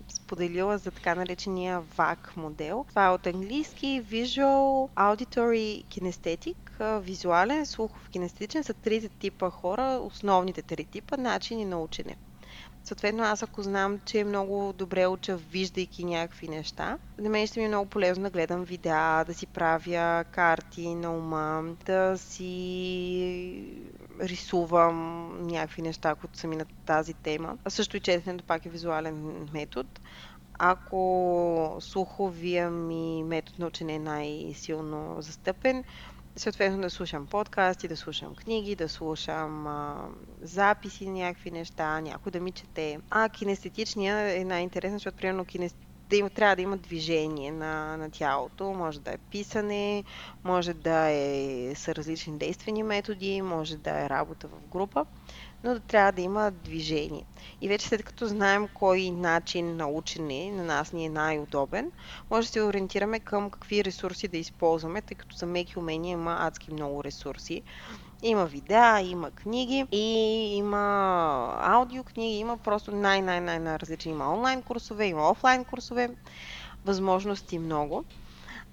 споделила 0.08 0.78
за 0.78 0.90
така 0.90 1.14
наречения 1.14 1.82
VAC 1.98 2.18
модел. 2.36 2.84
Това 2.88 3.06
е 3.06 3.10
от 3.10 3.26
английски 3.26 4.02
Visual 4.10 4.88
Auditory 4.96 5.84
Kinesthetic, 5.84 6.56
визуален, 6.80 7.66
слухов, 7.66 8.08
кинестетичен 8.08 8.64
са 8.64 8.74
трите 8.74 9.08
типа 9.08 9.50
хора, 9.50 10.00
основните 10.02 10.62
три 10.62 10.84
типа 10.84 11.16
начини 11.16 11.64
на 11.64 11.82
учене. 11.82 12.16
Съответно, 12.84 13.22
аз 13.22 13.42
ако 13.42 13.62
знам, 13.62 14.00
че 14.04 14.24
много 14.24 14.72
добре 14.72 15.06
уча, 15.06 15.36
виждайки 15.36 16.04
някакви 16.04 16.48
неща, 16.48 16.98
на 17.18 17.28
мен 17.28 17.46
ще 17.46 17.60
ми 17.60 17.64
е 17.64 17.68
много 17.68 17.90
полезно 17.90 18.24
да 18.24 18.30
гледам 18.30 18.64
видеа, 18.64 19.24
да 19.24 19.34
си 19.34 19.46
правя 19.46 20.24
карти 20.24 20.94
на 20.94 21.16
ума, 21.16 21.62
да 21.86 22.18
си 22.18 23.64
рисувам 24.20 25.28
някакви 25.46 25.82
неща, 25.82 26.14
които 26.14 26.38
са 26.38 26.46
ми 26.46 26.56
на 26.56 26.64
тази 26.86 27.14
тема. 27.14 27.58
А 27.64 27.70
също 27.70 27.96
и 27.96 28.00
четенето 28.00 28.44
пак 28.44 28.66
е 28.66 28.70
визуален 28.70 29.48
метод. 29.52 29.88
Ако 30.58 31.76
слуховия 31.80 32.70
ми 32.70 33.24
метод 33.24 33.56
на 33.58 33.66
учене 33.66 33.94
е 33.94 33.98
най-силно 33.98 35.16
застъпен, 35.22 35.84
съответно 36.38 36.80
да 36.80 36.90
слушам 36.90 37.26
подкасти, 37.26 37.88
да 37.88 37.96
слушам 37.96 38.34
книги, 38.34 38.76
да 38.76 38.88
слушам 38.88 39.66
а, 39.66 40.08
записи 40.42 41.10
някакви 41.10 41.50
неща, 41.50 42.00
някой 42.00 42.32
да 42.32 42.40
ми 42.40 42.52
чете. 42.52 42.98
А 43.10 43.28
кинестетичния 43.28 44.40
е 44.40 44.44
най-интересен, 44.44 44.96
защото 44.96 45.16
примерно 45.16 45.44
кинест... 45.44 45.76
да 46.10 46.16
има, 46.16 46.30
трябва 46.30 46.56
да 46.56 46.62
има 46.62 46.76
движение 46.76 47.52
на, 47.52 47.96
на 47.96 48.10
тялото. 48.10 48.64
Може 48.64 49.00
да 49.00 49.12
е 49.12 49.18
писане, 49.18 50.04
може 50.44 50.74
да 50.74 51.08
е 51.10 51.72
са 51.74 51.94
различни 51.94 52.38
действени 52.38 52.82
методи, 52.82 53.42
може 53.42 53.76
да 53.76 54.04
е 54.04 54.08
работа 54.08 54.48
в 54.48 54.68
група 54.68 55.06
но 55.64 55.74
да 55.74 55.80
трябва 55.80 56.12
да 56.12 56.20
има 56.20 56.50
движение. 56.50 57.24
И 57.60 57.68
вече 57.68 57.88
след 57.88 58.02
като 58.02 58.26
знаем 58.26 58.68
кой 58.74 59.10
начин 59.10 59.76
на 59.76 59.88
учене 59.88 60.50
на 60.50 60.64
нас 60.64 60.92
ни 60.92 61.06
е 61.06 61.08
най-удобен, 61.08 61.90
може 62.30 62.46
да 62.46 62.52
се 62.52 62.62
ориентираме 62.62 63.20
към 63.20 63.50
какви 63.50 63.84
ресурси 63.84 64.28
да 64.28 64.38
използваме, 64.38 65.02
тъй 65.02 65.16
като 65.16 65.36
за 65.36 65.46
меки 65.46 65.78
умения 65.78 66.12
има 66.12 66.36
адски 66.40 66.72
много 66.72 67.04
ресурси. 67.04 67.62
Има 68.22 68.46
видеа, 68.46 69.00
има 69.00 69.30
книги 69.30 69.84
и 69.92 70.06
има 70.56 71.56
аудиокниги, 71.60 72.36
има 72.36 72.56
просто 72.56 72.92
най-най-най-различни. 72.92 74.12
Има 74.12 74.34
онлайн 74.34 74.62
курсове, 74.62 75.06
има 75.06 75.30
офлайн 75.30 75.64
курсове, 75.64 76.10
възможности 76.86 77.58
много. 77.58 78.04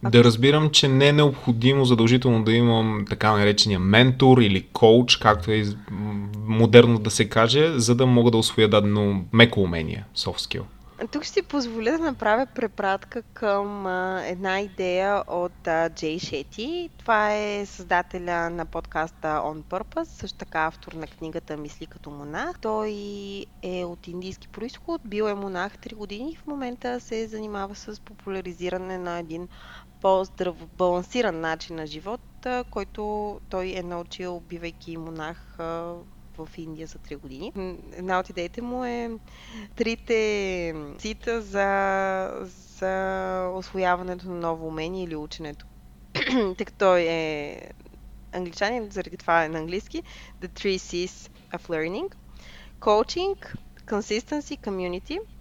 Да 0.04 0.24
разбирам, 0.24 0.70
че 0.70 0.88
не 0.88 1.08
е 1.08 1.14
необходимо 1.14 1.86
задължително 1.86 2.44
да 2.44 2.54
имам 2.54 3.06
така 3.10 3.32
наречения 3.32 3.80
ментор 3.80 4.38
или 4.38 4.68
коуч, 4.74 5.16
както 5.16 5.52
е 5.52 5.64
модерно 6.38 7.00
да 7.00 7.10
се 7.10 7.30
каже, 7.30 7.80
за 7.80 7.96
да 7.96 8.06
мога 8.06 8.32
да 8.32 8.38
освоя 8.38 8.70
дадено 8.70 9.26
меко 9.34 9.62
умение, 9.62 10.06
soft 10.16 10.40
skill. 10.40 10.64
Тук 11.12 11.24
ще 11.24 11.34
си 11.34 11.42
позволя 11.42 11.92
да 11.92 11.98
направя 11.98 12.46
препратка 12.56 13.24
към 13.24 13.88
една 14.26 14.62
идея 14.62 15.24
от 15.28 15.68
Джей 15.90 16.20
Шети. 16.20 16.90
Това 16.98 17.36
е 17.36 17.66
създателя 17.66 18.50
на 18.50 18.66
подкаста 18.66 19.28
On 19.28 19.64
Purpose, 19.64 20.04
също 20.04 20.38
така 20.38 20.66
автор 20.66 20.92
на 20.92 21.08
книгата 21.08 21.58
Мисли 21.58 21.86
като 21.86 22.10
монах. 22.10 22.60
Той 22.60 22.92
е 23.62 23.86
от 23.86 24.08
индийски 24.08 24.48
происход, 24.48 25.02
бил 25.06 25.24
е 25.24 25.34
монах 25.34 25.78
3 25.78 25.96
години 25.96 26.32
и 26.32 26.36
в 26.36 26.48
момента 26.48 27.00
се 27.00 27.28
занимава 27.28 27.76
с 27.76 28.00
популяризиране 28.00 28.98
на 28.98 29.20
един 29.20 29.48
по-здрав, 30.02 30.56
балансиран 30.78 31.40
начин 31.40 31.76
на 31.76 31.88
живот, 31.88 32.22
който 32.72 33.42
той 33.50 33.74
е 33.76 33.84
научил, 33.84 34.40
бивайки 34.40 34.98
монах 34.98 35.58
в 36.38 36.50
Индия 36.58 36.88
за 36.88 37.00
3 37.00 37.18
години. 37.18 37.54
Една 37.94 38.20
от 38.20 38.30
идеите 38.30 38.62
му 38.62 38.86
е 38.86 39.12
трите 39.76 40.76
цита 40.98 41.42
за, 41.42 42.48
за 42.80 43.52
освояването 43.56 44.30
на 44.30 44.36
ново 44.36 44.68
умение 44.68 45.04
или 45.04 45.16
ученето. 45.16 45.66
Тъй 46.58 46.66
като 46.66 46.78
той 46.78 47.02
е 47.02 47.62
англичанин, 48.32 48.90
заради 48.92 49.18
това 49.18 49.46
е 49.46 49.50
на 49.50 49.60
английски. 49.60 50.04
The 50.42 50.48
three 50.48 50.78
C's 50.78 51.32
of 51.54 51.70
learning. 51.70 52.14
Coaching, 52.80 53.36
consistency, 53.88 54.60
community– 54.62 55.20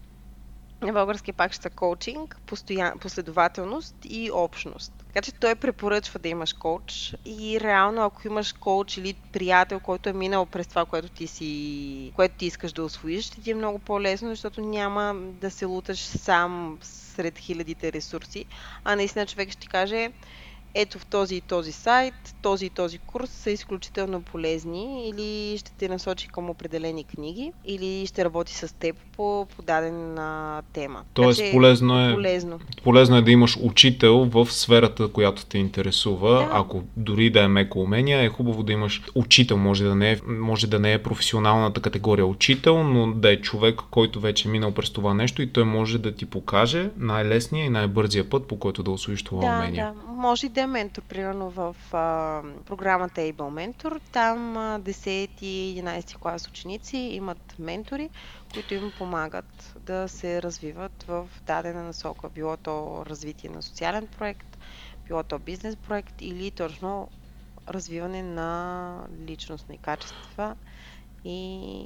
на 0.86 0.92
български 0.92 1.32
пак 1.32 1.52
ще 1.52 1.62
са 1.62 1.70
коучинг, 1.70 2.40
постоян... 2.46 2.98
последователност 2.98 3.94
и 4.04 4.30
общност. 4.30 4.92
Така 5.06 5.22
че 5.22 5.32
той 5.32 5.54
препоръчва 5.54 6.18
да 6.18 6.28
имаш 6.28 6.52
коуч 6.52 7.14
и 7.24 7.60
реално 7.60 8.02
ако 8.02 8.26
имаш 8.26 8.52
коуч 8.52 8.96
или 8.96 9.14
приятел, 9.32 9.80
който 9.80 10.08
е 10.08 10.12
минал 10.12 10.46
през 10.46 10.66
това, 10.66 10.84
което 10.84 11.08
ти 11.08 11.26
си, 11.26 12.12
което 12.16 12.34
ти 12.38 12.46
искаш 12.46 12.72
да 12.72 12.84
освоиш, 12.84 13.24
ще 13.24 13.40
ти 13.40 13.50
е 13.50 13.54
много 13.54 13.78
по-лесно, 13.78 14.28
защото 14.28 14.60
няма 14.60 15.14
да 15.14 15.50
се 15.50 15.64
луташ 15.64 15.98
сам 15.98 16.78
сред 16.82 17.38
хилядите 17.38 17.92
ресурси, 17.92 18.44
а 18.84 18.96
наистина 18.96 19.26
човек 19.26 19.50
ще 19.50 19.60
ти 19.60 19.68
каже 19.68 20.10
ето 20.75 20.99
в 20.99 21.07
този 21.07 21.37
и 21.37 21.40
този 21.40 21.73
сайт, 21.73 22.14
този 22.43 22.66
и 22.66 22.71
този 22.71 22.99
курс 22.99 23.31
са 23.31 23.50
изключително 23.50 24.23
полезни 24.23 25.09
или 25.09 25.59
ще 25.59 25.73
те 25.73 25.88
насочи 25.88 26.28
към 26.28 26.50
определени 26.50 27.04
книги, 27.04 27.52
или 27.64 28.07
ще 28.07 28.25
работи 28.25 28.54
с 28.54 28.75
теб 28.78 28.97
по 29.16 29.47
подадена 29.57 30.62
тема. 30.73 31.02
Тоест 31.14 31.38
така, 31.40 31.52
полезно 31.52 32.09
е, 32.09 32.14
полезно. 32.14 32.61
полезно 32.83 33.16
е 33.16 33.23
да 33.23 33.31
имаш 33.31 33.59
учител 33.62 34.25
в 34.25 34.47
сферата, 34.52 35.09
която 35.09 35.47
те 35.47 35.59
интересува. 35.59 36.38
Да. 36.38 36.49
Ако 36.52 36.83
дори 36.97 37.31
да 37.31 37.40
е 37.40 37.49
меко 37.49 37.81
умения, 37.81 38.23
е 38.23 38.28
хубаво 38.28 38.62
да 38.62 38.73
имаш 38.73 39.02
учител. 39.14 39.57
Може 39.57 39.85
да, 39.85 39.95
не 39.95 40.12
е, 40.12 40.19
може 40.26 40.66
да 40.66 40.78
не 40.78 40.93
е 40.93 41.02
професионалната 41.02 41.81
категория 41.81 42.26
учител, 42.26 42.83
но 42.83 43.12
да 43.12 43.33
е 43.33 43.40
човек, 43.40 43.81
който 43.90 44.21
вече 44.21 44.49
е 44.49 44.50
минал 44.50 44.75
през 44.75 44.90
това 44.90 45.14
нещо 45.14 45.43
и 45.43 45.52
той 45.52 45.64
може 45.64 45.99
да 45.99 46.12
ти 46.12 46.26
покаже 46.26 46.90
най-лесния 46.97 47.64
и 47.64 47.71
най-бързия 47.71 48.31
път, 48.31 48.49
по 48.49 48.59
който 48.59 48.83
да 48.83 48.90
освоиш 48.90 49.23
това 49.23 49.40
да, 49.40 49.57
умение. 49.57 49.81
Да, 49.81 49.93
може 50.16 50.49
да 50.49 50.63
е 50.64 50.66
ментор, 50.66 51.02
примерно 51.02 51.50
в 51.50 51.76
а, 51.92 52.42
програмата 52.66 53.21
Able 53.21 53.35
Mentor. 53.35 54.00
Там 54.12 54.56
а, 54.56 54.80
10 54.80 55.42
и 55.42 55.83
11 55.83 56.18
клас 56.18 56.49
ученици 56.49 56.97
имат 56.97 57.54
ментори, 57.59 58.11
които 58.52 58.75
им 58.75 58.92
помагат 58.99 59.76
да 59.80 60.09
се 60.09 60.42
развиват 60.42 61.02
в 61.09 61.26
дадена 61.47 61.83
насока. 61.83 62.28
Било 62.28 62.56
то 62.56 63.04
развитие 63.06 63.50
на 63.50 63.62
социален 63.62 64.06
проект, 64.18 64.59
било 65.06 65.23
то 65.23 65.38
бизнес 65.38 65.76
проект 65.76 66.14
или 66.21 66.50
точно 66.50 67.09
развиване 67.68 68.23
на 68.23 68.99
личностни 69.26 69.78
качества 69.78 70.56
и 71.25 71.85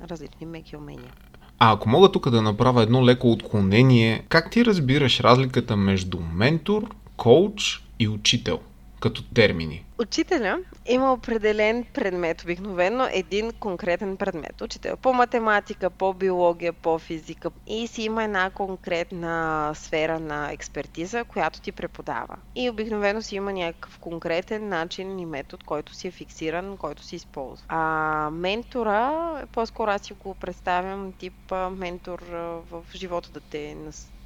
различни 0.00 0.46
меки 0.46 0.76
умения. 0.76 1.12
А 1.58 1.72
ако 1.72 1.88
мога 1.88 2.12
тук 2.12 2.30
да 2.30 2.42
направя 2.42 2.82
едно 2.82 3.06
леко 3.06 3.32
отклонение, 3.32 4.24
как 4.28 4.50
ти 4.50 4.64
разбираш 4.64 5.20
разликата 5.20 5.76
между 5.76 6.20
ментор, 6.20 6.88
коуч 7.22 7.84
и 7.98 8.08
учител 8.08 8.60
като 9.00 9.22
термини? 9.34 9.84
Учителя 9.98 10.58
има 10.86 11.12
определен 11.12 11.84
предмет, 11.94 12.42
обикновено 12.42 13.08
един 13.12 13.52
конкретен 13.52 14.16
предмет. 14.16 14.60
Учител 14.60 14.96
по 14.96 15.12
математика, 15.12 15.90
по 15.90 16.14
биология, 16.14 16.72
по 16.72 16.98
физика 16.98 17.50
и 17.66 17.86
си 17.86 18.02
има 18.02 18.24
една 18.24 18.50
конкретна 18.50 19.70
сфера 19.74 20.20
на 20.20 20.52
експертиза, 20.52 21.24
която 21.24 21.60
ти 21.60 21.72
преподава. 21.72 22.36
И 22.54 22.70
обикновено 22.70 23.22
си 23.22 23.36
има 23.36 23.52
някакъв 23.52 23.98
конкретен 23.98 24.68
начин 24.68 25.18
и 25.18 25.26
метод, 25.26 25.64
който 25.66 25.94
си 25.94 26.08
е 26.08 26.10
фиксиран, 26.10 26.76
който 26.76 27.02
си 27.02 27.16
използва. 27.16 27.64
А 27.68 28.30
ментора, 28.32 29.32
по-скоро 29.52 29.90
аз 29.90 30.02
си 30.02 30.12
го 30.12 30.34
представям 30.34 31.12
тип 31.12 31.52
ментор 31.70 32.22
в 32.70 32.82
живота 32.94 33.30
да 33.30 33.40
те 33.40 33.58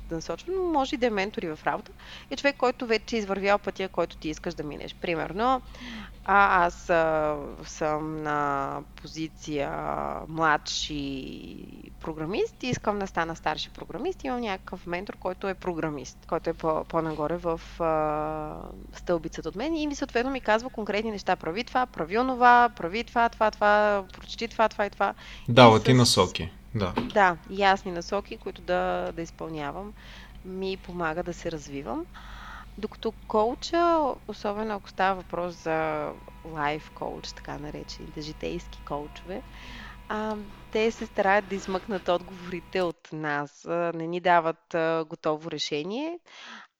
да 0.08 0.14
насочва, 0.14 0.52
но 0.56 0.62
може 0.72 0.94
и 0.94 0.98
да 0.98 1.06
е 1.06 1.10
ментор 1.10 1.42
и 1.42 1.48
в 1.48 1.58
работа. 1.66 1.92
И 2.30 2.36
човек, 2.36 2.56
който 2.56 2.86
вече 2.86 3.16
е 3.16 3.18
извървял 3.18 3.58
пътя, 3.58 3.88
който 3.88 4.16
ти 4.16 4.28
искаш 4.28 4.54
да 4.54 4.62
минеш. 4.62 4.94
Примерно, 4.94 5.62
а, 6.24 6.66
аз 6.66 6.90
а, 6.90 7.36
съм 7.64 8.22
на 8.22 8.80
позиция 9.02 9.70
младши 10.28 11.66
програмист 12.00 12.62
и 12.62 12.66
искам 12.66 12.98
да 12.98 13.06
стана 13.06 13.36
старши 13.36 13.70
програмист. 13.70 14.24
Имам 14.24 14.40
някакъв 14.40 14.86
ментор, 14.86 15.16
който 15.16 15.48
е 15.48 15.54
програмист, 15.54 16.18
който 16.28 16.50
е 16.50 16.54
по- 16.54 16.84
по-нагоре 16.84 17.36
в 17.36 17.60
а, 17.80 18.98
стълбицата 18.98 19.48
от 19.48 19.56
мен 19.56 19.76
и 19.76 19.86
ми 19.86 19.94
съответно 19.94 20.30
ми 20.30 20.40
казва 20.40 20.70
конкретни 20.70 21.10
неща. 21.10 21.36
Прави 21.36 21.64
това, 21.64 21.86
прави 21.86 22.18
онова, 22.18 22.70
прави 22.76 23.04
това, 23.04 23.28
това, 23.28 23.50
това, 23.50 24.04
прочети 24.12 24.48
това, 24.48 24.68
това 24.68 24.86
и 24.86 24.90
това. 24.90 25.14
Дава 25.48 25.82
ти 25.82 25.92
с... 25.92 25.94
насоки. 25.94 26.50
Да. 26.74 26.94
Да, 27.14 27.38
ясни 27.50 27.92
насоки, 27.92 28.38
които 28.38 28.62
да, 28.62 29.12
да 29.12 29.22
изпълнявам, 29.22 29.92
ми 30.44 30.76
помага 30.76 31.22
да 31.22 31.34
се 31.34 31.52
развивам. 31.52 32.06
Докато 32.78 33.12
коуча, 33.28 34.14
особено 34.28 34.74
ако 34.74 34.90
става 34.90 35.14
въпрос 35.14 35.62
за 35.62 36.12
лайф 36.44 36.90
коуч, 36.90 37.32
така 37.32 37.58
наречените 37.58 38.20
житейски 38.20 38.84
коучове, 38.84 39.42
а, 40.08 40.36
те 40.70 40.90
се 40.90 41.06
стараят 41.06 41.48
да 41.48 41.54
измъкнат 41.54 42.08
отговорите 42.08 42.82
от 42.82 43.08
нас. 43.12 43.64
Не 43.68 44.06
ни 44.06 44.20
дават 44.20 44.74
а, 44.74 45.04
готово 45.08 45.50
решение, 45.50 46.18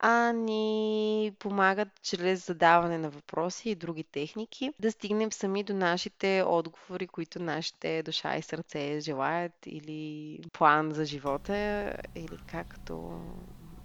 а 0.01 0.33
ни 0.33 1.33
помагат 1.39 1.89
чрез 2.03 2.47
задаване 2.47 2.99
на 2.99 3.11
въпроси 3.11 3.71
и 3.71 3.75
други 3.75 4.05
техники 4.05 4.71
да 4.81 4.93
стигнем 4.93 5.33
сами 5.33 5.63
до 5.63 5.75
нашите 5.75 6.45
отговори, 6.47 7.07
които 7.07 7.43
нашите 7.43 8.03
душа 8.03 8.37
и 8.37 8.43
сърце 8.43 9.01
желаят 9.01 9.53
или 9.67 10.39
план 10.53 10.93
за 10.93 11.05
живота 11.05 11.93
или 12.15 12.39
както 12.47 13.21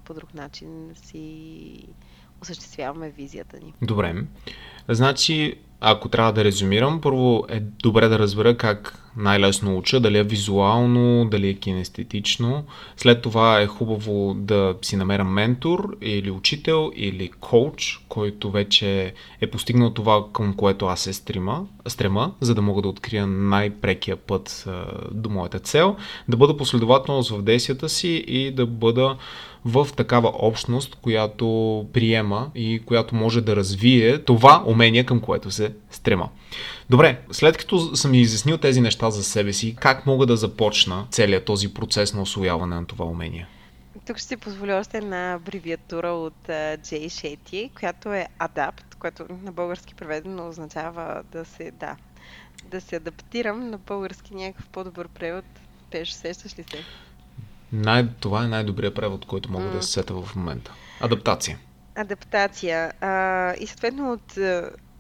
по 0.06 0.14
друг 0.14 0.34
начин 0.34 0.92
си 0.96 1.86
осъществяваме 2.42 3.10
визията 3.10 3.58
ни. 3.58 3.74
Добре. 3.82 4.16
Значи, 4.90 5.60
ако 5.80 6.10
трябва 6.10 6.34
да 6.34 6.44
резюмирам, 6.44 7.02
първо 7.02 7.46
е 7.50 7.60
добре 7.60 8.08
да 8.08 8.20
разбера 8.20 8.58
как 8.58 9.11
най-лесно 9.18 9.78
уча, 9.78 10.00
дали 10.00 10.18
е 10.18 10.24
визуално, 10.24 11.26
дали 11.26 11.50
е 11.50 11.54
кинестетично. 11.54 12.64
След 12.98 13.22
това 13.22 13.62
е 13.62 13.68
хубаво 13.68 14.34
да 14.34 14.76
си 14.82 14.96
намеря 14.96 15.24
ментор 15.24 15.98
или 16.02 16.32
учител 16.32 16.92
или 16.96 17.30
коуч, 17.40 18.06
който 18.10 18.52
вече 18.52 19.14
е 19.42 19.48
постигнал 19.48 19.90
това, 19.90 20.24
към 20.34 20.54
което 20.54 20.86
аз 20.86 21.00
се 21.00 21.14
стрима, 21.14 21.66
стрема, 21.88 22.32
за 22.42 22.56
да 22.56 22.62
мога 22.62 22.82
да 22.82 22.88
открия 22.88 23.28
най-прекия 23.28 24.16
път 24.16 24.66
а, 24.68 24.86
до 25.12 25.30
моята 25.30 25.60
цел, 25.60 25.96
да 26.30 26.38
бъда 26.38 26.58
последователност 26.58 27.30
в 27.30 27.42
действията 27.42 27.90
си 27.90 28.24
и 28.28 28.52
да 28.52 28.66
бъда 28.66 29.18
в 29.66 29.88
такава 29.96 30.32
общност, 30.40 30.96
която 30.96 31.46
приема 31.94 32.52
и 32.56 32.82
която 32.86 33.16
може 33.16 33.42
да 33.42 33.56
развие 33.56 34.18
това 34.18 34.64
умение, 34.66 35.04
към 35.04 35.20
което 35.20 35.52
се 35.52 35.74
стрема. 35.92 36.30
Добре, 36.92 37.22
след 37.32 37.58
като 37.58 37.96
съм 37.96 38.14
изяснил 38.14 38.58
тези 38.58 38.82
неща 38.82 39.10
за 39.10 39.24
себе 39.24 39.54
си, 39.54 39.76
как 39.80 40.06
мога 40.06 40.26
да 40.26 40.38
започна 40.38 41.08
целият 41.12 41.46
този 41.46 41.74
процес 41.74 42.14
на 42.14 42.22
освояване 42.22 42.76
на 42.76 42.86
това 42.86 43.06
умение? 43.06 43.48
Тук 44.08 44.18
ще 44.18 44.28
си 44.28 44.38
позволя 44.38 44.80
още 44.80 44.98
една 44.98 45.34
абревиатура 45.34 46.08
от 46.08 46.50
Джей 46.84 47.10
Шети, 47.10 47.72
която 47.80 48.14
е 48.14 48.28
ADAPT, 48.40 48.96
което 49.00 49.26
на 49.44 49.52
български 49.52 49.96
преведено 49.96 50.50
означава 50.50 51.24
да 51.32 51.46
се, 51.46 51.72
да, 51.72 51.96
да 52.72 52.82
се 52.82 52.96
адаптирам 52.96 53.70
на 53.70 53.78
български 53.78 54.36
някакъв 54.36 54.70
по-добър 54.70 55.08
превод. 55.08 55.46
Пеш, 55.92 56.10
сещаш 56.12 56.60
ли 56.60 56.64
се? 56.64 56.78
Най- 57.72 58.08
това 58.20 58.44
е 58.44 58.48
най-добрият 58.48 58.96
превод, 58.96 59.26
който 59.26 59.52
мога 59.52 59.66
mm. 59.66 59.72
да 59.72 59.84
се 59.84 59.92
сета 59.92 60.14
в 60.14 60.36
момента. 60.36 60.72
Адаптация. 61.02 61.58
Адаптация. 61.96 62.92
А, 63.02 63.54
и 63.60 63.68
съответно 63.68 64.12
от 64.14 64.38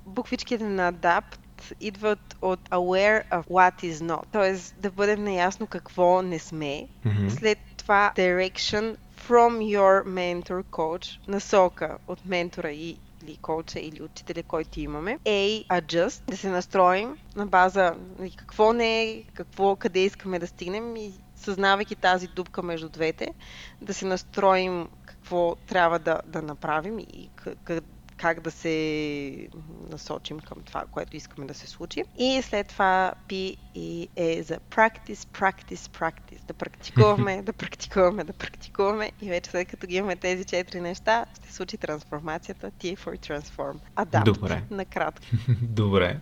буквичките 0.06 0.64
на 0.64 0.94
adapt 0.94 1.41
идват 1.80 2.38
от 2.42 2.70
aware 2.70 3.30
of 3.32 3.44
what 3.48 3.84
is 3.84 3.94
not. 3.94 4.24
Тоест 4.32 4.76
да 4.80 4.92
бъдем 4.92 5.24
наясно 5.24 5.68
какво 5.68 6.22
не 6.22 6.40
сме. 6.40 6.88
Mm-hmm. 7.06 7.30
След 7.30 7.58
това 7.78 8.14
direction 8.16 8.96
from 9.30 9.78
your 9.78 10.04
mentor 10.04 10.64
coach, 10.64 11.20
насока 11.28 11.98
от 12.08 12.26
ментора 12.26 12.72
и 12.72 12.98
или 13.24 13.38
коуча 13.38 13.80
или 13.80 14.04
учителя, 14.04 14.44
който 14.44 14.80
имаме. 14.80 15.20
A, 15.26 15.68
adjust, 15.68 16.22
да 16.28 16.38
се 16.38 16.50
настроим 16.50 17.18
на 17.36 17.46
база 17.46 17.96
нали, 18.20 18.32
какво 18.36 18.74
не 18.74 19.04
е, 19.04 19.24
какво, 19.34 19.76
къде 19.76 20.00
искаме 20.00 20.40
да 20.40 20.48
стигнем 20.48 20.96
и 20.96 21.14
съзнавайки 21.36 21.96
тази 21.96 22.28
дупка 22.28 22.64
между 22.64 22.90
двете, 22.90 23.34
да 23.82 23.94
се 23.94 24.06
настроим 24.06 24.88
какво 25.06 25.56
трябва 25.56 26.00
да, 26.00 26.20
да 26.26 26.42
направим 26.42 27.00
и 27.00 27.30
как, 27.36 27.84
как 28.22 28.42
да 28.42 28.52
се 28.52 29.48
насочим 29.92 30.40
към 30.40 30.58
това, 30.66 30.84
което 30.92 31.18
искаме 31.18 31.48
да 31.48 31.54
се 31.54 31.68
случи. 31.68 32.04
И 32.18 32.42
след 32.42 32.68
това 32.68 33.14
P 33.30 33.58
и 33.76 34.10
E 34.18 34.42
за 34.42 34.58
practice, 34.70 35.14
practice, 35.14 35.76
practice. 35.76 36.46
Да 36.48 36.54
практикуваме, 36.54 37.42
да 37.46 37.54
практикуваме, 37.54 38.24
да 38.24 38.34
практикуваме 38.34 39.12
и 39.22 39.30
вече 39.30 39.50
след 39.50 39.68
като 39.68 39.88
ги 39.88 39.96
имаме 39.96 40.16
тези 40.16 40.44
четири 40.44 40.82
неща, 40.82 41.26
ще 41.36 41.54
случи 41.54 41.78
трансформацията 41.78 42.72
T 42.72 42.98
for 42.98 43.30
transform. 43.30 43.76
Adapt. 43.96 44.24
Добре. 44.24 44.64
Накратко. 44.72 45.26
Добре. 45.62 46.20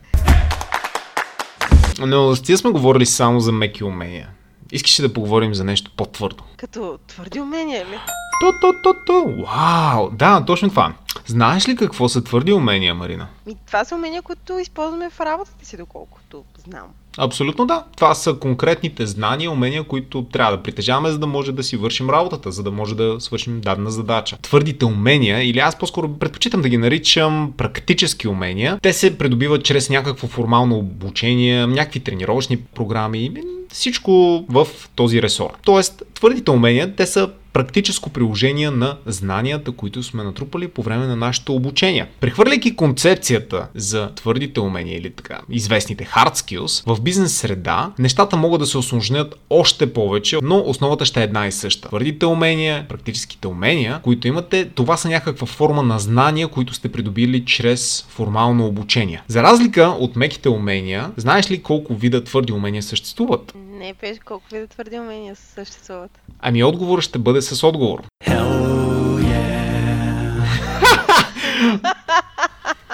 Но 1.99 2.35
с 2.35 2.41
тия 2.41 2.57
сме 2.57 2.71
говорили 2.71 3.05
само 3.05 3.39
за 3.39 3.51
меки 3.51 3.83
умения. 3.83 4.29
Искаш 4.71 4.99
ли 4.99 5.07
да 5.07 5.13
поговорим 5.13 5.53
за 5.53 5.63
нещо 5.63 5.91
по-твърдо? 5.97 6.43
Като 6.57 6.99
твърди 7.07 7.39
умения 7.39 7.85
ли? 7.85 7.99
То-то-то-то! 8.39 9.45
Вау! 9.45 10.09
Да, 10.09 10.43
точно 10.45 10.69
това. 10.69 10.93
Знаеш 11.25 11.67
ли 11.67 11.75
какво 11.75 12.09
са 12.09 12.23
твърди 12.23 12.53
умения, 12.53 12.95
Марина? 12.95 13.27
Ми, 13.45 13.55
това 13.67 13.85
са 13.85 13.95
умения, 13.95 14.21
които 14.21 14.59
използваме 14.59 15.09
в 15.09 15.19
работата 15.19 15.65
си, 15.65 15.77
доколкото 15.77 16.43
знам. 16.67 16.87
Абсолютно 17.17 17.65
да. 17.65 17.83
Това 17.95 18.15
са 18.15 18.33
конкретните 18.33 19.05
знания, 19.05 19.51
умения, 19.51 19.83
които 19.83 20.23
трябва 20.23 20.57
да 20.57 20.63
притежаваме, 20.63 21.11
за 21.11 21.19
да 21.19 21.27
може 21.27 21.51
да 21.51 21.63
си 21.63 21.77
вършим 21.77 22.09
работата, 22.09 22.51
за 22.51 22.63
да 22.63 22.71
може 22.71 22.95
да 22.95 23.15
свършим 23.19 23.61
дадена 23.61 23.91
задача. 23.91 24.37
Твърдите 24.41 24.85
умения, 24.85 25.49
или 25.49 25.59
аз 25.59 25.79
по-скоро 25.79 26.13
предпочитам 26.13 26.61
да 26.61 26.69
ги 26.69 26.77
наричам 26.77 27.53
практически 27.57 28.27
умения, 28.27 28.79
те 28.81 28.93
се 28.93 29.17
придобиват 29.17 29.63
чрез 29.63 29.89
някакво 29.89 30.27
формално 30.27 30.77
обучение, 30.77 31.67
някакви 31.67 31.99
тренировъчни 31.99 32.57
програми, 32.57 33.31
всичко 33.73 34.45
в 34.49 34.67
този 34.95 35.21
ресор. 35.21 35.49
Тоест, 35.65 36.03
твърдите 36.13 36.51
умения, 36.51 36.95
те 36.95 37.05
са 37.05 37.29
практическо 37.53 38.09
приложение 38.09 38.71
на 38.71 38.97
знанията, 39.05 39.71
които 39.71 40.03
сме 40.03 40.23
натрупали 40.23 40.67
по 40.67 40.81
време 40.81 41.07
на 41.07 41.15
нашето 41.15 41.53
обучение. 41.53 42.07
Прехвърляйки 42.19 42.75
концепцията 42.75 43.67
за 43.75 44.11
твърдите 44.15 44.59
умения 44.59 44.97
или 44.97 45.09
така 45.09 45.39
известните 45.49 46.05
hard 46.05 46.35
skills 46.35 46.95
в 46.95 47.01
бизнес 47.01 47.37
среда, 47.37 47.91
нещата 47.99 48.37
могат 48.37 48.59
да 48.59 48.65
се 48.65 48.77
осложнят 48.77 49.35
още 49.49 49.93
повече, 49.93 50.37
но 50.43 50.63
основата 50.65 51.05
ще 51.05 51.19
е 51.19 51.23
една 51.23 51.47
и 51.47 51.51
съща. 51.51 51.87
Твърдите 51.87 52.25
умения, 52.25 52.85
практическите 52.89 53.47
умения, 53.47 53.99
които 54.03 54.27
имате, 54.27 54.65
това 54.65 54.97
са 54.97 55.09
някаква 55.09 55.47
форма 55.47 55.83
на 55.83 55.99
знания, 55.99 56.47
които 56.47 56.73
сте 56.73 56.91
придобили 56.91 57.45
чрез 57.45 58.05
формално 58.09 58.65
обучение. 58.65 59.23
За 59.27 59.43
разлика 59.43 59.83
от 59.99 60.15
меките 60.15 60.49
умения, 60.49 61.11
знаеш 61.17 61.51
ли 61.51 61.63
колко 61.63 61.95
вида 61.95 62.23
твърди 62.23 62.53
умения 62.53 62.83
съществуват? 62.83 63.53
Не, 63.55 63.93
пеш 63.93 64.17
колко 64.25 64.45
вида 64.51 64.67
твърди 64.67 64.99
умения 64.99 65.35
съществуват. 65.35 66.11
Ами 66.39 66.63
отговорът 66.63 67.03
ще 67.03 67.19
бъде 67.19 67.38
с 67.41 67.67
отговор. 67.67 68.03
Yeah. 68.27 68.49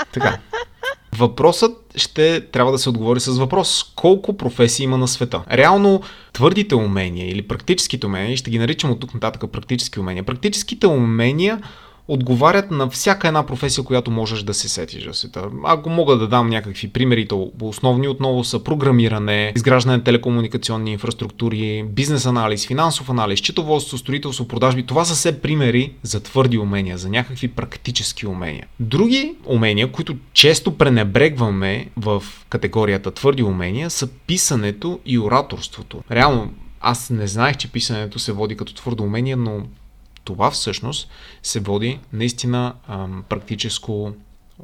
така. 0.13 0.37
Въпросът 1.17 1.77
ще 1.95 2.41
трябва 2.41 2.71
да 2.71 2.77
се 2.77 2.89
отговори 2.89 3.19
с 3.19 3.37
въпрос. 3.37 3.91
Колко 3.95 4.37
професии 4.37 4.83
има 4.83 4.97
на 4.97 5.07
света? 5.07 5.41
Реално 5.51 6.01
твърдите 6.33 6.75
умения 6.75 7.29
или 7.29 7.41
практическите 7.41 8.05
умения, 8.05 8.37
ще 8.37 8.51
ги 8.51 8.59
наричам 8.59 8.91
от 8.91 8.99
тук 8.99 9.13
нататък 9.13 9.51
практически 9.51 9.99
умения. 9.99 10.23
Практическите 10.23 10.87
умения 10.87 11.61
отговарят 12.07 12.71
на 12.71 12.89
всяка 12.89 13.27
една 13.27 13.45
професия, 13.45 13.83
която 13.83 14.11
можеш 14.11 14.43
да 14.43 14.53
се 14.53 14.69
сетиш 14.69 15.05
за 15.05 15.13
света. 15.13 15.49
Ако 15.63 15.89
мога 15.89 16.17
да 16.17 16.27
дам 16.27 16.49
някакви 16.49 16.87
примери, 16.87 17.27
то 17.27 17.51
основни 17.61 18.07
отново 18.07 18.43
са 18.43 18.63
програмиране, 18.63 19.53
изграждане 19.55 19.97
на 19.97 20.03
телекомуникационни 20.03 20.91
инфраструктури, 20.91 21.85
бизнес 21.89 22.25
анализ, 22.25 22.67
финансов 22.67 23.09
анализ, 23.09 23.39
счетоводство, 23.39 23.97
строителство, 23.97 24.47
продажби. 24.47 24.85
Това 24.85 25.05
са 25.05 25.13
все 25.13 25.41
примери 25.41 25.93
за 26.03 26.23
твърди 26.23 26.57
умения, 26.57 26.97
за 26.97 27.09
някакви 27.09 27.47
практически 27.47 28.27
умения. 28.27 28.67
Други 28.79 29.35
умения, 29.45 29.91
които 29.91 30.15
често 30.33 30.77
пренебрегваме 30.77 31.89
в 31.97 32.23
категорията 32.49 33.11
твърди 33.11 33.43
умения, 33.43 33.89
са 33.89 34.07
писането 34.07 34.99
и 35.05 35.19
ораторството. 35.19 36.03
Реално, 36.11 36.53
аз 36.81 37.09
не 37.09 37.27
знаех, 37.27 37.57
че 37.57 37.71
писането 37.71 38.19
се 38.19 38.31
води 38.31 38.57
като 38.57 38.73
твърдо 38.73 39.03
умение, 39.03 39.35
но 39.35 39.61
това 40.25 40.51
всъщност 40.51 41.09
се 41.43 41.59
води 41.59 41.99
наистина 42.13 42.73
ам, 42.87 43.23
практическо 43.29 44.13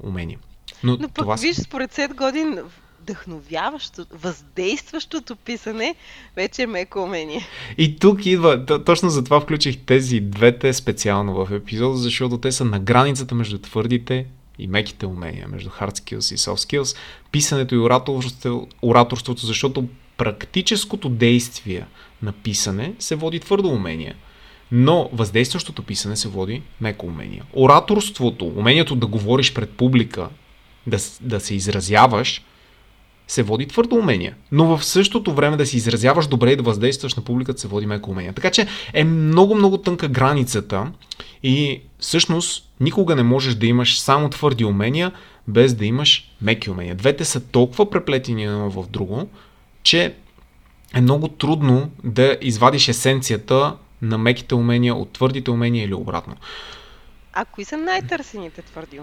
умение. 0.04 0.38
Но, 0.84 0.97
Но 1.00 1.08
това... 1.08 1.36
виж, 1.36 1.56
според 1.56 1.93
Сет 1.93 2.13
Годин, 2.13 2.60
вдъхновяващото, 3.02 4.17
въздействащото 4.17 5.36
писане 5.36 5.95
вече 6.36 6.62
е 6.62 6.67
меко 6.67 7.00
умение. 7.00 7.45
И 7.78 7.95
тук 8.00 8.26
идва, 8.26 8.65
точно 8.86 9.10
за 9.10 9.24
това 9.24 9.41
включих 9.41 9.78
тези 9.78 10.19
двете 10.19 10.74
специално 10.74 11.45
в 11.45 11.56
епизода, 11.56 11.97
защото 11.97 12.38
те 12.38 12.52
са 12.52 12.65
на 12.65 12.80
границата 12.80 13.36
между 13.36 13.58
твърдите 13.58 14.26
и 14.60 14.67
меките 14.67 15.06
умения, 15.06 15.47
между 15.47 15.69
hard 15.69 15.91
skills 15.91 16.34
и 16.34 16.38
soft 16.38 16.80
skills, 16.80 16.97
писането 17.32 17.76
и 17.76 17.78
ораторството, 17.78 18.67
ораторството 18.82 19.45
защото 19.45 19.88
практическото 20.17 21.10
действие 21.10 21.86
на 22.21 22.32
писане 22.32 22.93
се 23.00 23.15
води 23.15 23.39
твърдо 23.39 23.69
умение– 23.69 24.15
но 24.72 25.10
въздействащото 25.14 25.84
писане 25.84 26.16
се 26.16 26.28
води 26.28 26.62
меко 26.82 27.06
умение. 27.06 27.44
Ораторството, 27.54 28.46
умението 28.46 28.96
да 28.96 29.08
говориш 29.08 29.54
пред 29.54 29.70
публика, 29.70 30.30
да, 30.88 30.98
да 31.22 31.40
се 31.40 31.56
изразяваш, 31.56 32.42
се 33.28 33.44
води 33.44 33.68
твърдо 33.68 33.96
умение. 33.96 34.34
Но 34.52 34.78
в 34.78 34.86
същото 34.86 35.34
време 35.34 35.58
да 35.58 35.66
се 35.66 35.78
изразяваш 35.78 36.28
добре 36.28 36.52
и 36.52 36.56
да 36.56 36.64
въздействаш 36.64 37.16
на 37.16 37.24
публиката 37.24 37.62
се 37.62 37.68
води 37.68 37.86
меко 37.86 38.12
умение. 38.12 38.34
Така 38.34 38.52
че 38.52 38.68
е 38.94 39.04
много-много 39.04 39.78
тънка 39.78 40.08
границата 40.08 40.92
и 41.44 41.82
всъщност 42.00 42.70
никога 42.80 43.16
не 43.16 43.24
можеш 43.24 43.56
да 43.56 43.66
имаш 43.66 44.00
само 44.00 44.30
твърди 44.30 44.66
умения, 44.66 45.12
без 45.48 45.74
да 45.74 45.86
имаш 45.86 46.32
меки 46.42 46.70
умения. 46.70 46.96
Двете 46.96 47.26
са 47.26 47.40
толкова 47.40 47.90
преплетени 47.90 48.46
едно 48.46 48.70
в 48.70 48.90
друго, 48.90 49.30
че 49.84 50.14
е 50.94 51.02
много 51.02 51.28
трудно 51.28 51.90
да 52.04 52.38
извадиш 52.42 52.88
есенцията 52.88 53.76
на 54.02 54.18
меките 54.18 54.56
умения 54.56 54.96
от 54.96 55.12
твърдите 55.12 55.52
умения 55.52 55.86
или 55.86 55.94
обратно. 55.94 56.36
А 57.34 57.46
кои 57.46 57.66
са 57.66 57.78
най-търсените 57.78 58.62
твърди 58.62 59.00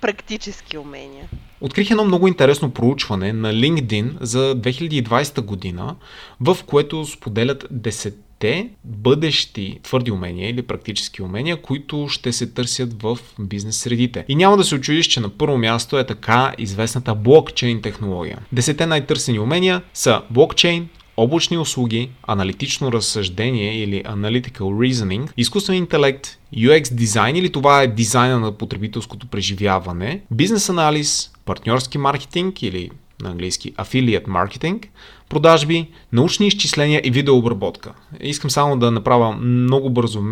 практически 0.00 0.78
умения? 0.78 1.28
Открих 1.60 1.90
едно 1.90 2.04
много 2.04 2.28
интересно 2.28 2.70
проучване 2.70 3.32
на 3.32 3.52
LinkedIn 3.52 4.16
за 4.20 4.54
2020 4.56 5.40
година, 5.40 5.96
в 6.40 6.58
което 6.66 7.04
споделят 7.04 7.64
10 7.72 8.14
петте 8.38 8.68
бъдещи 8.84 9.78
твърди 9.82 10.10
умения 10.10 10.50
или 10.50 10.62
практически 10.62 11.22
умения, 11.22 11.62
които 11.62 12.08
ще 12.08 12.32
се 12.32 12.46
търсят 12.46 13.02
в 13.02 13.18
бизнес 13.38 13.76
средите. 13.76 14.24
И 14.28 14.36
няма 14.36 14.56
да 14.56 14.64
се 14.64 14.74
очудиш, 14.74 15.06
че 15.06 15.20
на 15.20 15.28
първо 15.28 15.58
място 15.58 15.98
е 15.98 16.06
така 16.06 16.54
известната 16.58 17.14
блокчейн 17.14 17.82
технология. 17.82 18.38
Десете 18.52 18.86
най-търсени 18.86 19.38
умения 19.38 19.82
са 19.94 20.22
блокчейн, 20.30 20.88
облачни 21.18 21.58
услуги, 21.58 22.10
аналитично 22.26 22.92
разсъждение 22.92 23.82
или 23.82 24.02
analytical 24.02 24.60
reasoning, 24.60 25.30
изкуствен 25.36 25.76
интелект, 25.76 26.38
UX 26.56 26.94
дизайн 26.94 27.36
или 27.36 27.52
това 27.52 27.82
е 27.82 27.86
дизайна 27.86 28.40
на 28.40 28.52
потребителското 28.52 29.26
преживяване, 29.26 30.20
бизнес 30.30 30.68
анализ, 30.68 31.30
партньорски 31.44 31.98
маркетинг 31.98 32.62
или 32.62 32.90
на 33.22 33.30
английски 33.30 33.72
affiliate 33.72 34.26
marketing, 34.26 34.86
продажби, 35.28 35.86
научни 36.12 36.46
изчисления 36.46 37.00
и 37.04 37.10
видеообработка. 37.10 37.92
Искам 38.20 38.50
само 38.50 38.76
да 38.78 38.90
направя 38.90 39.32
много, 39.32 39.90
бързо, 39.90 40.22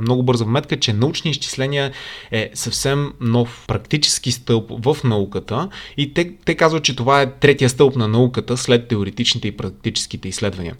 много 0.00 0.22
бърза 0.22 0.44
вметка, 0.44 0.80
че 0.80 0.92
научни 0.92 1.30
изчисления 1.30 1.92
е 2.30 2.50
съвсем 2.54 3.12
нов 3.20 3.64
практически 3.68 4.32
стълб 4.32 4.70
в 4.84 4.96
науката 5.04 5.68
и 5.96 6.14
те, 6.14 6.32
те 6.44 6.54
казват, 6.54 6.84
че 6.84 6.96
това 6.96 7.22
е 7.22 7.30
третия 7.30 7.70
стълб 7.70 7.96
на 7.96 8.08
науката 8.08 8.56
след 8.56 8.88
теоретичните 8.88 9.48
и 9.48 9.56
практическите 9.56 10.28
изследвания. 10.28 10.74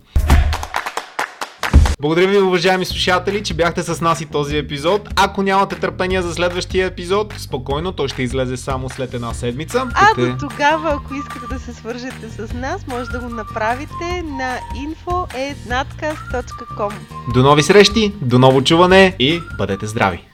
Благодаря 2.02 2.28
ви, 2.28 2.38
уважаеми 2.38 2.84
слушатели, 2.84 3.42
че 3.42 3.54
бяхте 3.54 3.82
с 3.82 4.00
нас 4.00 4.20
и 4.20 4.26
този 4.26 4.56
епизод. 4.56 5.08
Ако 5.16 5.42
нямате 5.42 5.76
търпение 5.76 6.22
за 6.22 6.34
следващия 6.34 6.86
епизод, 6.86 7.34
спокойно, 7.38 7.92
той 7.92 8.08
ще 8.08 8.22
излезе 8.22 8.56
само 8.56 8.88
след 8.88 9.14
една 9.14 9.34
седмица. 9.34 9.88
А 9.94 10.14
до 10.14 10.36
тогава, 10.40 10.92
ако 10.92 11.14
искате 11.14 11.46
да 11.54 11.60
се 11.60 11.72
свържете 11.72 12.30
с 12.30 12.54
нас, 12.54 12.86
може 12.86 13.10
да 13.10 13.20
го 13.20 13.28
направите 13.28 14.22
на 14.24 14.56
info.nadcast.com 14.76 16.92
До 17.34 17.42
нови 17.42 17.62
срещи, 17.62 18.12
до 18.22 18.38
ново 18.38 18.64
чуване 18.64 19.16
и 19.18 19.40
бъдете 19.58 19.86
здрави! 19.86 20.31